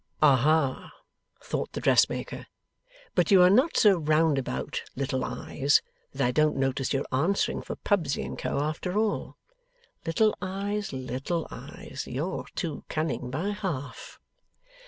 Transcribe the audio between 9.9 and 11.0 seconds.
Little Eyes,